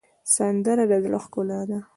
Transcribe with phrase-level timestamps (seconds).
[0.35, 1.79] سندره د زړه ښکلا ده